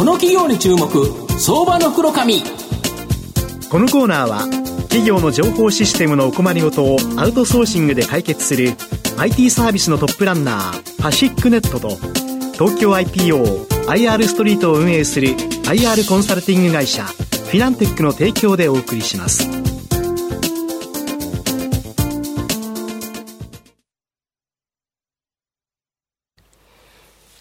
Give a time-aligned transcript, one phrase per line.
[0.00, 0.88] この企業に注目
[1.38, 4.48] 相場の袋紙このコーナーは
[4.84, 8.70] 企業の情報システムのお困りごとをアウトソーシングで解決する
[9.18, 11.98] IT サービスのトップランナーパシックネットと
[12.54, 15.34] 東京 IPOIR ストリートを運営する
[15.66, 19.59] IR コンサルティング会社フィナンテックの提供でお送りします。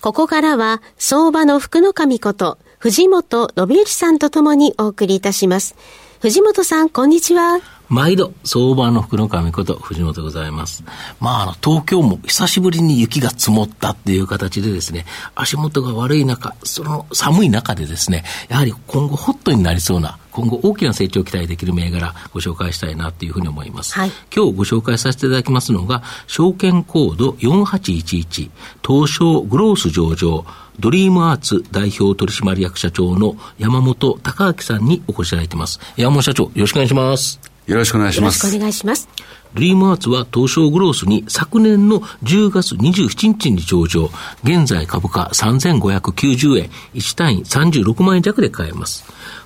[0.02, 5.76] ここからは相場の福の神こと藤本信之さんとともにお送りいたします。
[6.22, 7.79] 藤本さん、こんにちは。
[7.90, 10.84] 毎度、相場の福の神こと、藤本でございます。
[11.20, 23.96] まあ、あの、東京も久しぶりに雪が積もったっていう形でですね、足元が悪い中、その寒い中でですね、やはり今後ホットになりそうな、今後大きな成長を期待できる銘柄ご紹介したいなというふうに思います。
[23.96, 28.52] はい、今日ご紹介させていただきますのが、証券コード4811、
[28.88, 30.46] 東証グロース上場、
[30.80, 35.80] ドリームアーツ代表取締役社長の山本隆明さんにお越しいただいています。
[35.98, 37.49] 山本社長、よろしくお願いします。
[37.70, 38.48] よろしくお願いします。
[38.48, 39.08] よろしくお願いします。
[39.54, 44.10] ドリームアーツは東証グロースに昨年の10月27日に上場。
[44.44, 49.06] 現在株価3590円、1単位36万円弱で買えます。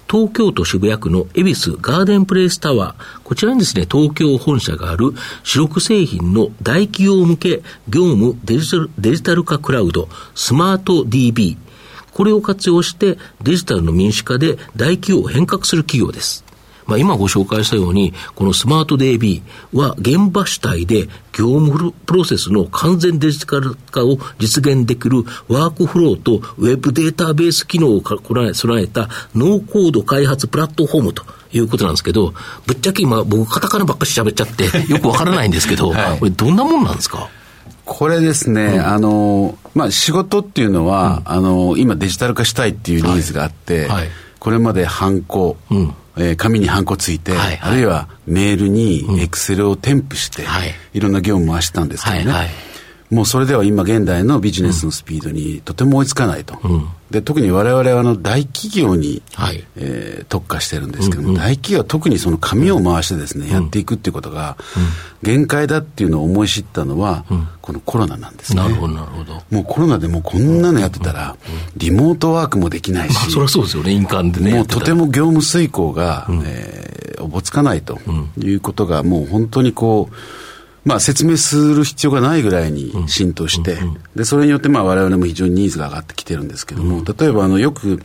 [0.09, 3.21] 東京都渋谷区の恵比寿ガーデンプレイスタワー。
[3.23, 5.13] こちらにですね、東京本社がある
[5.43, 11.57] 主力製品の大企業向け業務デジタルデジタル化クラウドスマート DB。
[12.13, 16.45] これを活用してデジタルの民主化で大企業を変革する企業です。
[16.85, 19.41] まあ、今ご紹介したように、このスマート DB
[19.73, 28.01] は現場主体で業務プロセスの完全デジタル化を実現できるワークフローとウェブデータベース機能を
[28.53, 32.33] 備えたノーコード開発プラットフォームということなんですけど、
[32.67, 37.29] ぶっちゃけ今僕カタカナばっかし喋っちゃって よくわからないんですけど、はい、これどんなもんなんですか？
[37.85, 43.89] これですね、うん、あの、まあ、仕事っていうのは、うん、あの、今デジタル化したいっていうニーズがあって、はい。
[43.89, 52.49] はい、これまでハンコ、うんえー、紙にハンコついて、はいはい、あるいはメールにエクセルを添付して、うんはい、いろんな業務回してたんですけどね、はいはい、
[53.13, 56.59] もうそれでは今現代のビジネスのスピードにとても追いつかないと。
[56.63, 56.87] うん。
[57.11, 64.57] で特に我々はあの大企業に、はい、えー、特化してるんですけども、うんうん、大企業は特にその紙を回してですね、うん、やっていくっていうことが、
[65.21, 68.63] 限界だっていうのを思い知ったのは、うん、このコロナなんですね。
[68.63, 69.43] なるほど、なるほど。
[69.51, 71.35] もうコロナでもうこんなのやってたら、
[71.77, 74.55] リモートワークもできないし、まあ、そりゃそうですよね、印鑑でね。
[74.55, 77.99] もうとても業務遂行が、うん、えー、おぼつかないと
[78.39, 80.15] いうことが、もう本当にこう、
[80.85, 83.77] まあ、説明する必要がないぐらいに浸透して、
[84.15, 88.01] でそれによってまあ我々も非常にニーズが上がってきてるんですけども、例えばあのよく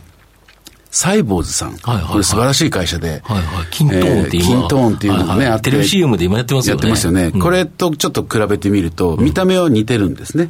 [0.91, 6.77] サイボーズさん、これ素晴らしい会社で、はいはい、キントーンって今、キントーンっていうのがね、はいはい、テレビ CM で今やってますよね。
[6.77, 7.25] やってますよね。
[7.25, 10.47] うん、これとちょっと比べてみると、見た目は似てるんですね。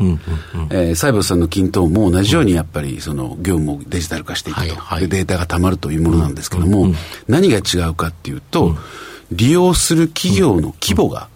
[0.95, 6.93] サイボーズさんのキントーンも同じようにやっぱりその業務をデジタル化していくと、でデータがたまるというものなんですけども、
[7.27, 8.77] 何が違うかっていうと、
[9.33, 11.27] 利用する企業の規模が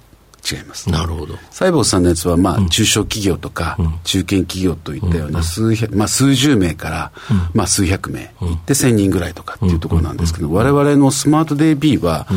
[0.49, 0.89] 違います。
[0.89, 1.35] なるほど。
[1.51, 7.11] サイボーズさんのやつは、まあ、中小企業とか、中堅企業といったような数百、まあ、数十名から、
[7.53, 8.29] まあ、数百名、いっ
[8.65, 12.27] て千人ぐらいとかっていうところなんですけど、我々のスマート DB は、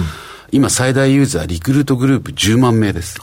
[0.53, 3.19] 今最大ユーザー、リクルートグループ10万名です。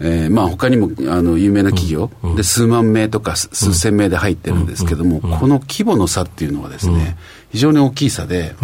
[0.00, 7.16] えー、まあ他にもあの有名な企業、で数万名とか数千名で入ってるんですけども、この規模の差っていうのはですね、
[7.52, 8.54] 非常に大きい差で、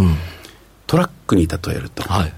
[0.87, 2.33] トラックに例えると、はい、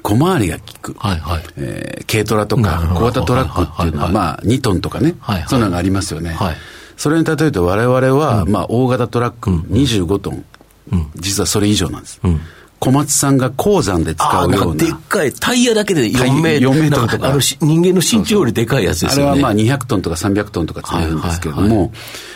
[0.00, 6.30] 小回りが利く、はいはいえー、軽トラとか小型トラックっていうのは、まあ、2トンとかね、はいはい、そういうのがありますよね。
[6.30, 6.56] はい、
[6.96, 10.44] それに例えると、われわれは、まあ、大型トラック25トン、
[10.92, 12.20] うん、実はそれ以上なんです。
[12.24, 12.40] うん
[12.82, 14.84] 小松さんが鉱山で使うような。
[14.84, 16.80] でっかい、タイヤだけで4メートル。
[16.80, 17.28] 4メートルとか。
[17.28, 19.30] あの人間の身長よりでかいやつですよね。
[19.30, 21.92] あれはまあ200トンとか300トンとか積めるんですけれども、はいはいはい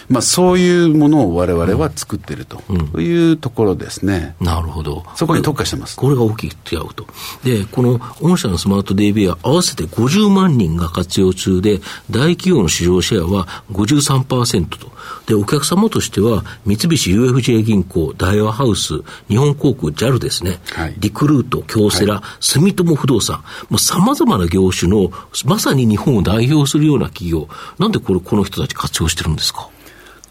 [0.09, 2.63] まあ、そういうものをわれわれは作ってると
[3.01, 4.37] いうところですね。
[4.41, 5.05] うん、なるほど。
[5.15, 5.97] そこに特化してます。
[5.97, 7.07] これが大きく違うと。
[7.45, 11.81] で、この御社のスマート DB は合わせて50万人が活用中で、
[12.11, 14.97] 大企業の市場シェアは53%と。
[15.27, 25.11] で、お客様としては、三菱 UFJ 銀行、大和ハウス、日本航空、JAL ですね、はい、リクルート、京セラ、はい、住友不動産、もう様々な業種の、
[25.45, 27.49] まさに日本を代表するような企業、
[27.79, 29.69] なんでこれ、この人たち活用してるんですか？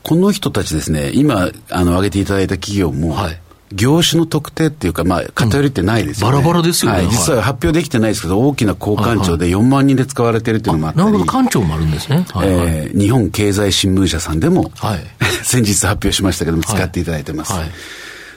[0.06, 3.40] この人たちですね、今、あの、挙げていただいた企業も、はい、
[3.74, 6.98] 業種の特定っていうか、まあ、偏りってないですよね、うん、バラバラですよね。
[7.00, 12.24] はい、実は発表できてないですけど、大きな交換庁で4万人で使われてるっていうのもあったり、なるほど、官庁もあるんですね。
[12.30, 15.00] はいはい、えー、日本経済新聞社さんでも、はい、
[15.42, 17.54] 先日発表しましたけども、使っていただいてます。
[17.54, 17.62] はい。
[17.64, 17.72] はい、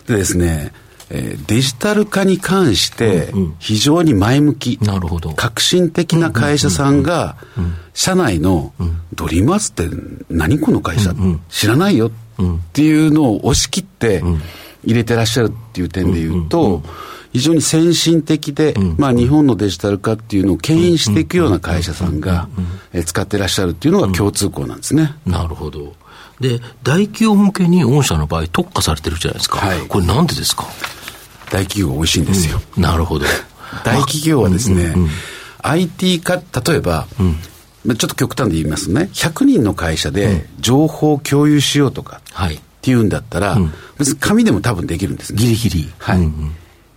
[0.07, 0.73] でですね、
[1.11, 5.33] えー、デジタル化に関して非常に前向き、なるほど。
[5.35, 7.37] 革新的な会社さんが、
[7.95, 8.73] 社内の
[9.15, 9.89] ドリームアーツって
[10.29, 11.15] 何この会社、
[11.49, 14.23] 知らないよっっていうのを押し切って
[14.85, 16.83] 入れてらっしゃるっていう点で言うと、
[17.33, 22.49] 非常に先進的で、まあ、日本のデジタル化っていうのを牽引していくような会社さんが
[23.05, 25.15] 使ってらっしゃるっていうのが共通項なんですね。
[25.27, 25.95] なるほど。
[26.41, 29.59] で、大企業向けに御社の場合特化されてるじゃないですか。
[29.59, 30.69] はい、これなんでですか？
[31.51, 32.61] 大企業美味しいんですよ。
[32.77, 33.27] うん、なるほど。
[33.85, 35.09] 大企業はですね、うんうん
[35.63, 37.07] IT 化、例えば、
[37.85, 42.51] うん、ちょっと極端で言いますね、100人の会社で情報共有しようとかっ
[42.81, 45.39] ていうんだったら、うん、別に紙でも多分できるんですね。
[45.39, 45.93] ギリギリ。
[45.99, 46.19] はい。
[46.19, 46.55] うんうん。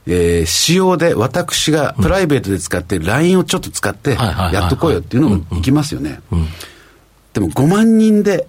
[0.07, 6.21] えー、仕様で私がプライベートで使って LINE をちょっと使ってやっとこうよっていうのがいきますよね。
[7.33, 8.47] でも5万人で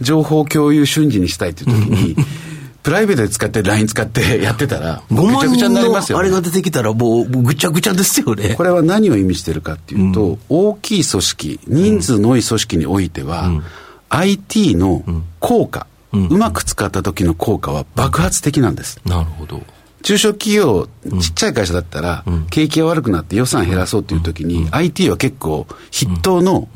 [0.00, 2.16] 情報共有瞬時にしたいっていう時に、
[2.88, 8.54] プライベートで使って LINE 使って やってたら、ぐちゃぐちゃになりますよ、ね、あれが出てきたらもうぐちゃぐちゃですよね。
[8.56, 13.62] これは何を意味してるかっていうと、うん、大きい組織、人数の多い組織においては、うん、
[14.08, 15.04] IT の
[15.38, 18.98] 効果、うん、うまく使った時の効果は爆発的なんです。
[19.04, 19.62] なるほど。
[20.02, 20.88] 中小企業、
[21.20, 26.68] ちっちゃい会社だったら、景気が悪くなって予算減らそうという時に、IT は結構筆頭の、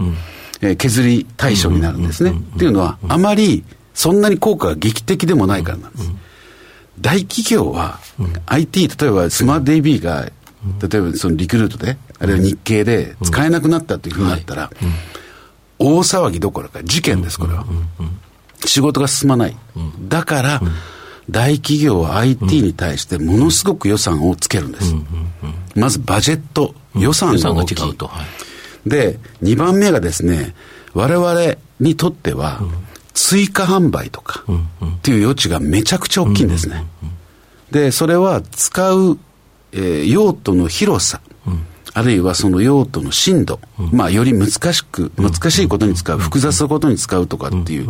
[0.61, 2.33] え削り対象になるんですね。
[2.33, 3.65] っていうのは、あまり
[3.95, 6.11] そんなに効果が劇的でもないからなんです。
[7.01, 7.99] 大企業は、
[8.47, 10.31] IT、例えばスマート DB が、
[10.81, 14.71] 例えばそのリクルートで、あるいは日経で使えなくなったというふうになったら、
[15.79, 17.65] 大騒ぎどころか事件です、これは。
[18.65, 19.57] 仕事が進まない。
[20.09, 20.63] だから、
[21.31, 24.95] 大企業は IT に対してものすごく予算をつけるんです。
[25.75, 27.75] まずバジェット、予算が大きい。
[28.87, 30.55] で、2番目がですね、
[30.95, 32.61] 我々にとっては、
[33.15, 34.45] 追加販売とか
[34.85, 36.87] っていう余地がめちゃくちゃ大きいんですね。
[37.71, 39.19] で、それは使う、
[39.73, 41.21] えー、用途の広さ、
[41.95, 43.61] あるいはその用途の深度、
[43.93, 47.89] まあより難しく、難しいことに使う、複雑なことに使うとかっていう、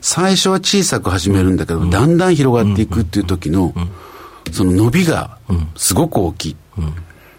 [0.00, 3.74] 最初は小さく始めるんだけど、だんだん広がっていくっていう時の、
[4.52, 5.38] その伸びが
[5.76, 6.56] すごく大きい。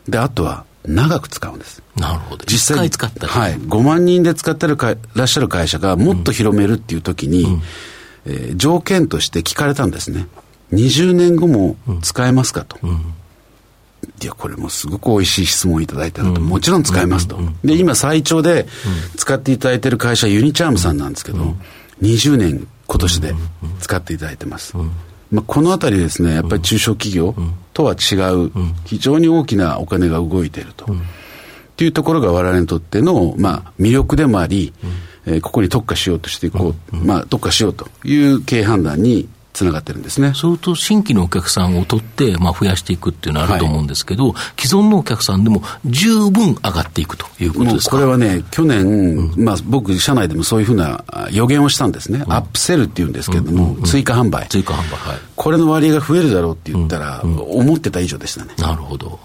[0.08, 1.84] で、あとは長く使うんです。
[1.96, 2.46] なるほど。
[2.46, 3.56] 実際使ったはい。
[3.56, 7.62] 5万人で使ってるかいらっしゃる会社がもっと広めるっていう時に、うん、
[8.26, 10.28] えー、条件として聞かれたんですね。
[10.74, 12.78] 20年後も使えますかと。
[12.84, 13.14] うん。
[14.22, 17.40] いや、これもすごく美味しい質問をいただいたのと、もちろん使えますと。
[17.64, 18.68] で、今最長で
[19.18, 21.56] 使っていただいている会社、ユニチャームさんなんですけど、
[22.02, 23.34] 20年今年で
[23.80, 24.76] 使っていただいてます。
[25.32, 27.36] まあ、このあたりですね、やっぱり中小企業
[27.80, 28.52] とは違う、
[28.84, 30.86] 非常に大きなお金が動いていると。
[30.86, 30.96] っ
[31.78, 34.74] ていうところが我々にとっての、まあ、魅力でもあり、
[35.26, 39.30] えー、ここに特化しようとしていこう、まあ、特化しようという経営判断に
[39.60, 40.34] つながってるんですね。
[40.36, 47.98] そうと新規のお客さんを取って、まあ、増やしていくっていうのはあると思うんですけど、はい、既存のお客さんでも十分上がっていくということですか？
[47.98, 54.48] これはね、去年、うん、まあ、僕、社内でもそういうふうな予言をしたんですね、うん、アップセルっていうんですけれども、うん、追加販売。
[54.48, 55.20] 追加販売、はい。
[55.36, 58.54] これの割合が増えるだろうって言ったら、思ってた以上でしたね。
[58.58, 59.20] なるほど。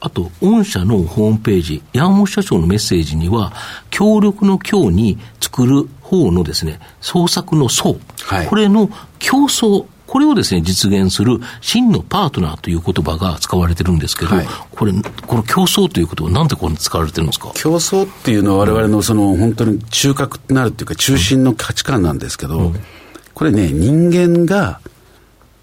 [0.00, 3.52] あと、御社のホームページ、山本社長のメッセージには、
[3.90, 8.88] 協力の協に作る方のですね、創作の層、はい、これの
[9.18, 14.92] 競争、これをですね、実現する真のパートナーという言葉が使われてるんですけど、はい、これ、
[15.26, 17.52] この競争ということはなんでこう使われてるんですか？
[17.54, 22.80] 競争っていうのは我々のその本当に中核となるっていうか中心の価値観なんですけど、うん、
[23.34, 24.80] これね、人間が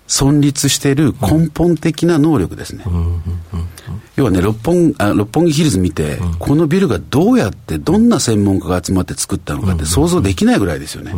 [0.08, 2.84] 存立している根本的な能力ですね。
[4.16, 11.14] 要はね、六本あ六本木ヒルズ見て、このビルがどうやって、どんな専門家が集まって作ったのかって想像できないぐらいですよね。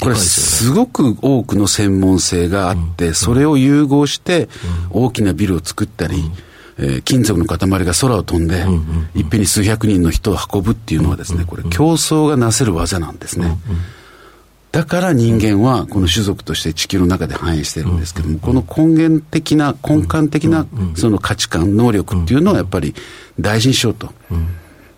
[0.00, 4.48] これ、すごく多くの専門性があって、それを融合して、
[4.90, 6.30] 大きなビルを作ったり、
[6.78, 8.64] えー、金属の塊が空を飛んで、
[9.14, 13.58] いっぺんに数百人の人を運ぶっていうのはですね、これ、競争がなせる技なんですね。
[14.72, 22.94] だから人間はこの種族として地球の中で繁栄してるんですけども、この根源的な、根幹的なその価値観、能力っていうのをやっぱり
[23.38, 24.12] 大事にしようと。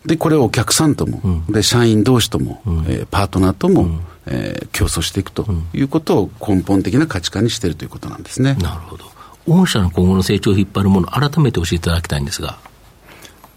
[0.04, 8.54] で、これをお客さんとも、で、社員同士とも、えー、パートナーとも、えー、競争していくということを根本的な価値観にしているということなんですね。
[8.60, 9.04] なるほど。
[9.46, 12.58] 御社の今後の成長を引っ張るもの、改めて教えていただきたいんですが。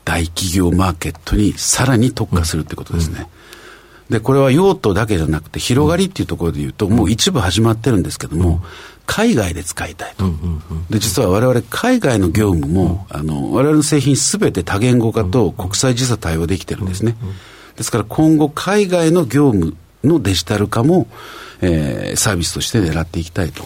[0.06, 3.28] 大企業マーケットにさらに特化するということですね。
[4.10, 8.64] で、これは用途だけじゃなくて、広がりっていうところで言うと、もう一部始まってるんですけども、
[9.06, 10.26] 海外で使いたいと。
[10.90, 17.16] で、実は我々海外の業務も、あの、我々の製品すべて多言語化と国際時差対応できてるんですね。
[17.76, 21.08] ですから今後海外の業務のデジタル化も、
[21.62, 23.64] えー、サービスとして狙っていきたいと、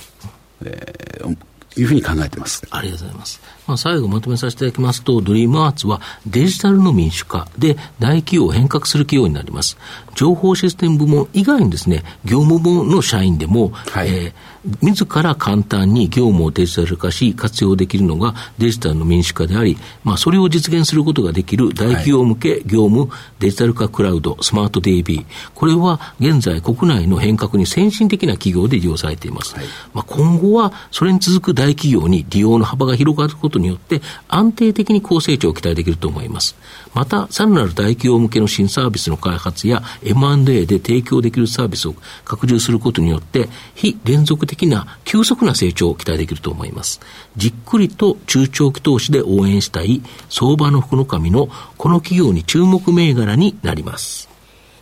[0.64, 1.38] えー、
[1.80, 2.68] いうふうに考えてます。
[2.70, 3.42] ありがとうございます。
[3.68, 9.78] まあ、最後まとめさせていただきますと、ドリームアーツはデジタルの民主化で大企業を変革する企業になります。
[10.16, 14.34] 情報システム部門以外にですね、業務部門の社員でも、はい、えー
[14.82, 25.26] 自ら簡単に業務をデジタル化し、活用できるのがデジタルの民主化であり、まあ、それを実現することができる大企業向け業務デジタル化クラウド、スマート DB、
[25.56, 29.56] これは現在国内の変革に先進的な企業で利用されています。
[29.56, 36.56] はい、まあ、今後はそれに続く大企業に利用の幅が広がることによって、安定的に高成長を期待できると思います。
[36.94, 47.00] また、さらなる大企業向けの新サービスの開発や M&A で提供できるサービスを拡充することによって、非連続的な急速な成長を期待できると思います。
[47.38, 54.30] じっくりと中長期投資で応援したい相場の福の神のこの企業に注目銘柄になります。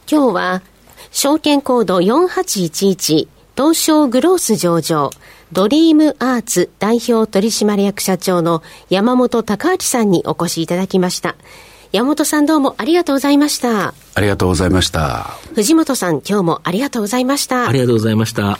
[0.10, 0.62] 今日は、
[1.12, 5.10] 証券コード4811東証グロース上場
[5.51, 11.36] ドリームアーツ代表取締役社長の山本隆明さんにお越しいただきました。
[11.91, 13.93] 山本さんどうもありがとうございました。
[14.13, 15.27] ありがとうございました。
[15.55, 17.67] 藤本さん今日もありがとうございました。
[17.67, 18.60] ありがとうございました。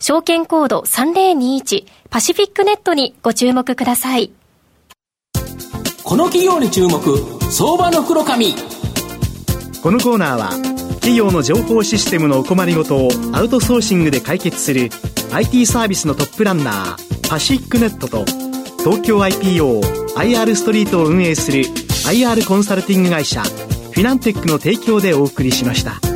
[0.00, 4.30] 証券コード3021パシフィックネットにご注目ください。
[6.04, 7.00] この企業に注目、
[7.50, 8.54] 相場の黒髪。
[9.82, 10.50] このコーナーは、
[10.94, 14.88] 企業の情報システムのお困りごとをアウトソーシングで解決する
[15.32, 18.24] IT サービスのトップランナー、パシフィックネットと、
[18.78, 21.64] 東京 IPO IR ストリートを運営する
[22.06, 26.07] IR コンサルティング会社フィナンテックの提供でお送りしました。